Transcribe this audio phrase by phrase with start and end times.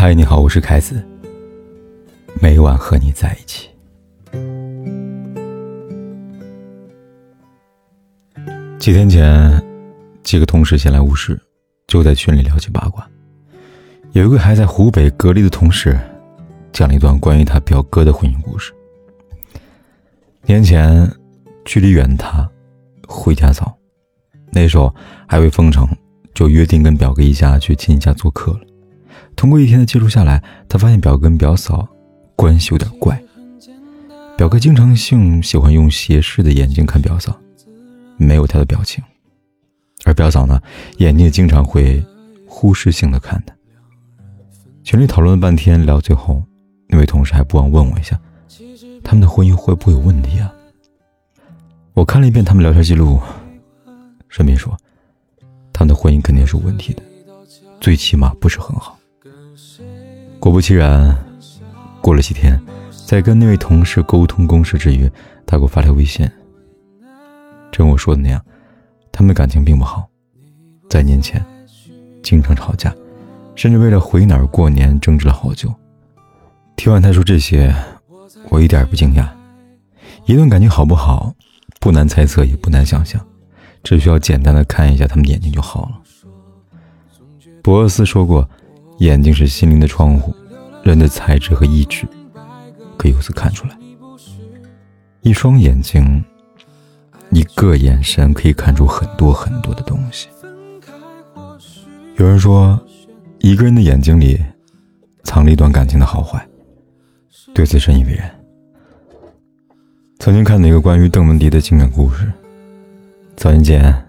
[0.00, 1.04] 嗨，你好，我是凯子。
[2.40, 3.68] 每晚和你在一起。
[8.78, 9.60] 几天前，
[10.22, 11.36] 几个同事闲来无事，
[11.88, 13.04] 就在群里聊起八卦。
[14.12, 15.98] 有一个还在湖北隔离的同事，
[16.72, 18.72] 讲了一段关于他表哥的婚姻故事。
[20.42, 21.10] 年前，
[21.64, 22.48] 距离远他，
[23.08, 23.76] 回家早，
[24.52, 24.94] 那时候
[25.26, 25.88] 还未封城，
[26.34, 28.60] 就约定跟表哥一家去亲戚家做客了。
[29.38, 31.86] 通过一天的接触下来，他发现表哥跟表嫂
[32.34, 33.22] 关系有点怪。
[34.36, 37.38] 表哥经常性喜欢用斜视的眼睛看表嫂，
[38.16, 39.00] 没有他的表情；
[40.04, 40.60] 而表嫂呢，
[40.96, 42.04] 眼睛也经常会
[42.48, 43.54] 忽视性的看他。
[44.82, 46.42] 群里讨论了半天，聊最后，
[46.88, 48.20] 那位同事还不忘问我一下，
[49.04, 50.52] 他们的婚姻会不会有问题啊？
[51.94, 53.20] 我看了一遍他们聊天记录，
[54.28, 54.76] 顺便说，
[55.72, 57.02] 他们的婚姻肯定是有问题的，
[57.80, 58.97] 最起码不是很好。
[60.40, 61.16] 果不其然，
[62.00, 62.58] 过了几天，
[63.06, 65.10] 在跟那位同事沟通公事之余，
[65.44, 66.30] 他给我发条微信。
[67.72, 68.40] 正我说的那样，
[69.10, 70.08] 他们感情并不好，
[70.88, 71.44] 在年前
[72.22, 72.94] 经常吵架，
[73.56, 75.74] 甚至为了回哪儿过年争执了好久。
[76.76, 77.74] 听完他说这些，
[78.48, 79.28] 我一点也不惊讶。
[80.24, 81.34] 一段感情好不好，
[81.80, 83.20] 不难猜测，也不难想象，
[83.82, 86.00] 只需要简单的看一下他们的眼睛就好了。
[87.60, 88.48] 博尔斯说过。
[88.98, 90.34] 眼睛是心灵的窗户，
[90.82, 92.06] 人的才智和意志
[92.96, 93.78] 可以由此看出来。
[95.20, 96.24] 一双眼睛，
[97.30, 100.28] 一个眼神可以看出很多很多的东西。
[102.16, 102.78] 有人说，
[103.38, 104.40] 一个人的眼睛里
[105.22, 106.44] 藏着一段感情的好坏，
[107.54, 108.34] 对此深以为然。
[110.18, 112.32] 曾经看到一个关于邓文迪的情感故事，
[113.36, 114.06] 早年间，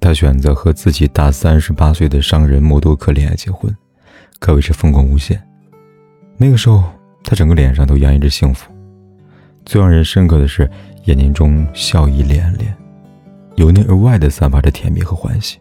[0.00, 3.76] 他选择和自己大三十八岁的商人默多克恋爱结婚。
[4.38, 5.42] 可谓是风光无限。
[6.36, 6.84] 那个时候，
[7.24, 8.70] 他整个脸上都洋溢着幸福。
[9.64, 10.70] 最让人深刻的是，
[11.04, 12.74] 眼睛中笑意连连，
[13.56, 15.58] 由内而外的散发着甜蜜和欢喜。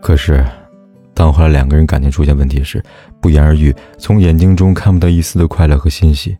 [0.00, 0.44] 可是，
[1.14, 2.82] 当后来两个人感情出现问题时，
[3.20, 6.36] 不言而喻，从眼睛中看不到一丝的快乐和欣喜。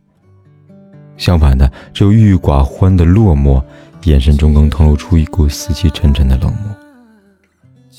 [1.16, 3.62] 相反的，只有郁郁寡欢的落寞，
[4.04, 6.76] 眼神中更透露出一股死气沉沉的冷漠。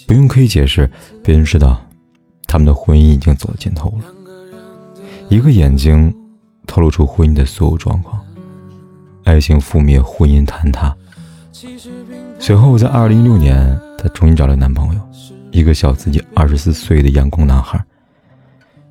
[0.08, 0.90] 不用刻意解释，
[1.24, 1.82] 别人知道。
[2.54, 4.06] 他们的婚姻已经走到尽头了。
[5.28, 6.16] 一个眼睛，
[6.68, 8.24] 透露出婚姻的所有状况。
[9.24, 10.96] 爱情覆灭，婚姻坍塌。
[12.38, 15.02] 随后，在二零一六年，她重新找了男朋友，
[15.50, 17.84] 一个小自己二十四岁的阳光男孩。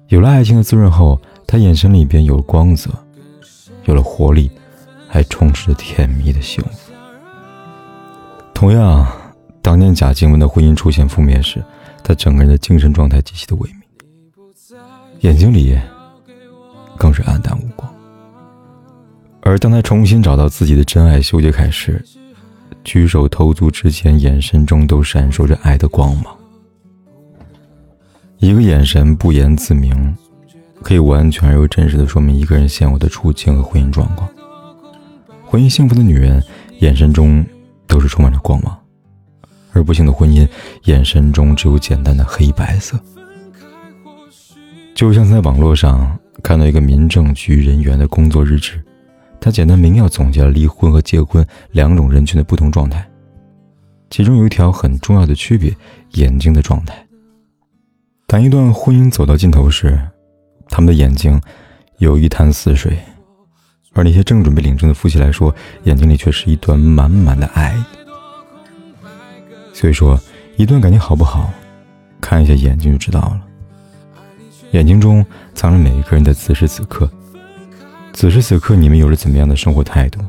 [0.08, 2.90] 有了爱情的滋润后，他眼神里边有了光泽，
[3.84, 4.50] 有了活力，
[5.08, 6.92] 还充斥着甜蜜的幸福。
[8.52, 9.06] 同样，
[9.60, 11.62] 当年贾静雯的婚姻出现覆灭时。
[12.04, 14.76] 他整个人的精神状态极其的萎靡，
[15.20, 15.78] 眼睛里
[16.96, 17.92] 更是黯淡无光。
[19.40, 22.04] 而当他重新找到自己的真爱修杰楷时，
[22.84, 26.36] 举手投足之间，眼神中都闪烁着爱的光芒。
[28.38, 30.16] 一个眼神不言自明，
[30.82, 34.28] 可以完全而又真实的说明一个人现有的处境和婚姻状况。
[35.44, 36.42] 婚姻幸福的女人，
[36.80, 37.44] 眼神中
[37.86, 38.76] 都是充满着光芒。
[39.72, 40.46] 而不幸的婚姻，
[40.84, 42.98] 眼神中只有简单的黑白色。
[44.94, 48.82] 就像在网络上看到一个民政局人员的工作日志，
[49.40, 53.04] 他简单明了总结了离婚和结婚两种人群的不同状态。
[54.10, 55.74] 其中有一条很重要的区别：
[56.12, 56.94] 眼睛的状态。
[58.26, 59.98] 当一段婚姻走到尽头时，
[60.68, 61.40] 他们的眼睛
[61.98, 62.92] 有一潭死水；
[63.94, 67.74] 而那些正准备领证的夫妻来说，眼睛里却是一段满满的爱。
[69.72, 70.20] 所以说，
[70.56, 71.50] 一段感情好不好，
[72.20, 73.40] 看一下眼睛就知道了。
[74.72, 75.24] 眼睛中
[75.54, 77.10] 藏着每一个人的此时此刻。
[78.12, 80.20] 此时此刻，你们有着怎么样的生活态度？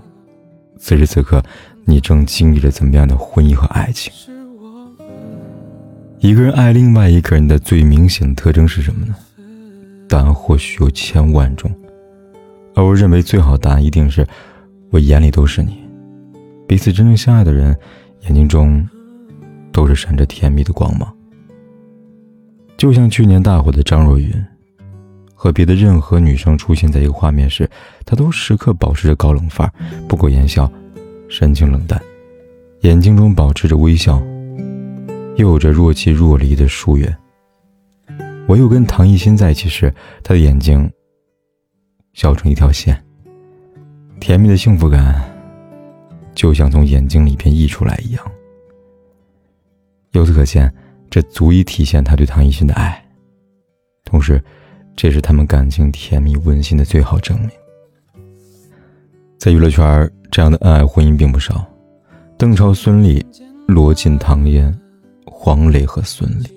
[0.79, 1.43] 此时此刻，
[1.85, 4.11] 你正经历着怎么样的婚姻和爱情？
[6.19, 9.15] 一个人爱另外一个人的最明显的特征是什么呢？
[10.07, 11.69] 答案或许有千万种，
[12.75, 14.25] 而我认为最好的答案一定是：
[14.89, 15.77] 我眼里都是你。
[16.67, 17.77] 彼此真正相爱的人，
[18.21, 18.87] 眼睛中。
[19.73, 21.13] 都是闪着甜蜜的光芒，
[22.77, 24.31] 就像去年大火的张若昀，
[25.33, 27.69] 和别的任何女生出现在一个画面时，
[28.05, 29.73] 他都时刻保持着高冷范儿，
[30.07, 30.71] 不苟言笑，
[31.27, 32.01] 神情冷淡，
[32.81, 34.21] 眼睛中保持着微笑，
[35.35, 37.13] 又有着若即若离的疏远。
[38.47, 39.93] 唯有跟唐艺昕在一起时，
[40.23, 40.89] 她的眼睛
[42.13, 43.03] 笑成一条线，
[44.19, 45.19] 甜蜜的幸福感
[46.35, 48.23] 就像从眼睛里边溢出来一样。
[50.13, 50.73] 由此可见，
[51.09, 53.03] 这足以体现他对唐艺昕的爱。
[54.05, 54.41] 同时，
[54.95, 57.49] 这是他们感情甜蜜温馨的最好证明。
[59.39, 61.65] 在娱乐圈，这样的恩爱婚姻并不少，
[62.37, 63.25] 邓超、孙俪、
[63.67, 64.73] 罗晋、唐嫣、
[65.25, 66.47] 黄磊和孙俪，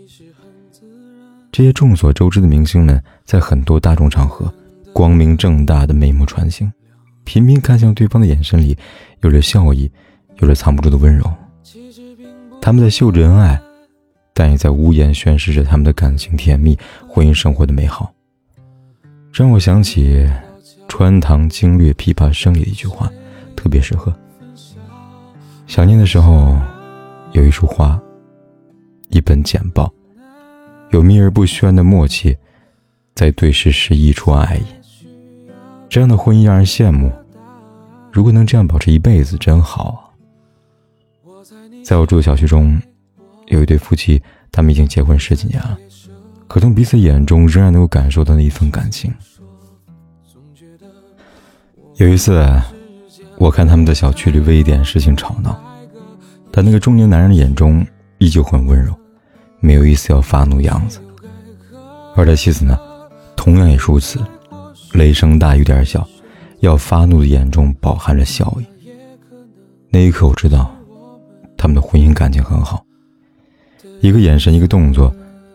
[1.51, 4.53] 这些众所周知的明星们，在很多大众场合，
[4.93, 6.71] 光明正大的眉目传情，
[7.25, 8.77] 频频看向对方的眼神里，
[9.23, 9.91] 有着笑意，
[10.41, 11.25] 有着藏不住的温柔。
[12.61, 13.61] 他们在秀着恩爱，
[14.35, 18.13] 但也在无言宣示着他们的感情甜蜜、婚姻生活的美好。
[19.33, 20.29] 让我想起。
[20.89, 23.11] 穿堂经略琵琶声里的一句话，
[23.57, 24.15] 特别适合。
[25.67, 26.57] 想念的时候，
[27.33, 28.01] 有一束花，
[29.09, 29.93] 一本简报，
[30.91, 32.39] 有秘而不宣的默契，
[33.17, 34.65] 在对视时溢出爱意。
[35.89, 37.13] 这样的婚姻让人羡慕。
[38.13, 40.06] 如果能这样保持一辈子，真好！
[41.87, 42.83] 在我住的小区中，
[43.47, 45.79] 有一对夫妻，他们已经结婚十几年了，
[46.49, 49.15] 可从彼此眼中仍然能够感受到那一份感情。
[51.95, 52.45] 有一次，
[53.39, 55.57] 我看他们的小区里为一点事情吵闹，
[56.51, 57.87] 但那个中年男人的眼中
[58.19, 58.93] 依旧很温柔，
[59.61, 60.99] 没有一丝要发怒的样子。
[62.17, 62.77] 而他妻子呢，
[63.37, 64.19] 同样也如此，
[64.95, 66.05] 雷声大雨点小，
[66.59, 68.67] 要发怒的眼中饱含着笑意。
[69.89, 70.76] 那一刻，我知道
[71.57, 72.85] 他们的婚姻感情很好，
[74.01, 75.15] 一个眼神，一个动作，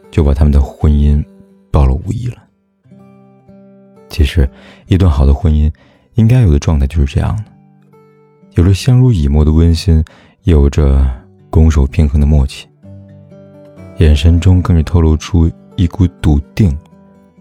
[0.09, 1.23] 就把他们的婚姻
[1.71, 2.37] 暴露无遗了。
[4.09, 4.49] 其实，
[4.87, 5.71] 一段好的婚姻。
[6.15, 7.45] 应该有的状态就是这样的，
[8.55, 10.03] 有着相濡以沫的温馨，
[10.43, 11.09] 有着
[11.49, 12.67] 攻守平衡的默契，
[13.99, 16.77] 眼神中更是透露出一股笃定，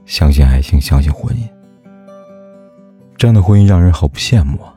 [0.07, 1.41] 相信爱情，相信婚姻。
[3.17, 4.73] 这样的婚姻让人好不羡慕啊！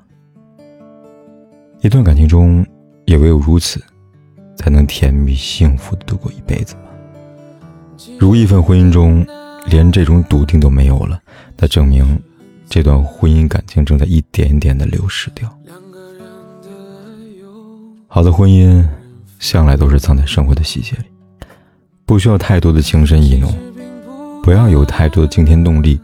[1.81, 2.65] 一段感情中，
[3.05, 3.81] 也唯有如此，
[4.55, 6.81] 才能甜蜜幸福的度过一辈子吧。
[8.19, 9.25] 如一份婚姻中，
[9.67, 11.21] 连这种笃定都没有了，
[11.57, 12.21] 那证明。
[12.69, 15.47] 这段婚姻感情正在一点一点的流失掉。
[18.07, 18.83] 好的婚姻，
[19.37, 21.03] 向来都是藏在生活的细节里，
[22.03, 23.53] 不需要太多的情深意浓，
[24.41, 26.01] 不要有太多的惊天动地，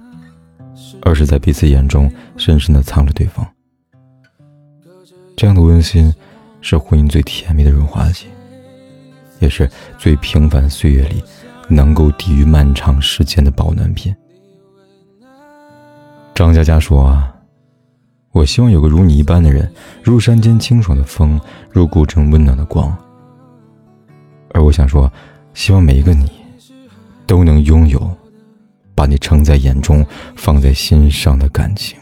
[1.02, 3.48] 而是在彼此眼中深深的藏着对方。
[5.36, 6.14] 这样的温馨，
[6.62, 8.28] 是婚姻最甜蜜的润滑剂，
[9.40, 11.24] 也是最平凡岁月里
[11.68, 14.16] 能够抵御漫长时间的保暖品。
[16.36, 17.22] 张佳佳说
[18.32, 19.72] ：“我希望有个如你一般的人，
[20.02, 21.40] 如山间清爽的风，
[21.70, 22.96] 如古城温暖的光。
[24.52, 25.12] 而我想说，
[25.54, 26.32] 希望每一个你，
[27.28, 28.10] 都能拥有
[28.96, 32.00] 把你撑在眼中、放在心上的感情。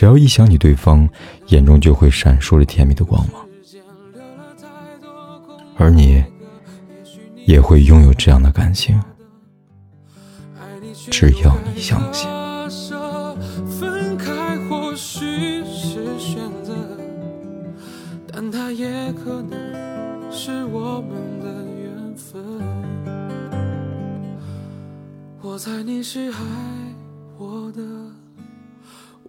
[0.00, 1.06] 只要一想起对方，
[1.48, 3.46] 眼中就会闪烁着甜蜜的光芒，
[5.76, 6.24] 而你
[7.44, 8.98] 也会拥有这样的感情。
[11.10, 12.26] 只要你相信。”
[13.78, 16.74] 分开或许是选择，
[18.32, 21.10] 但它也可能是我们
[21.40, 21.46] 的
[21.78, 22.42] 缘分。
[25.42, 26.38] 我猜你是爱
[27.36, 27.82] 我的，